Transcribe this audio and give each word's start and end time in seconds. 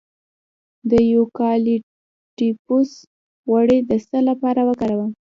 د 0.91 0.91
یوکالیپټوس 1.13 2.91
غوړي 3.49 3.77
د 3.89 3.91
ساه 4.05 4.21
لپاره 4.29 4.61
وکاروئ 4.69 5.09